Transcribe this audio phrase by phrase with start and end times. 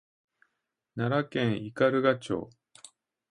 [0.95, 2.49] 奈良県斑鳩町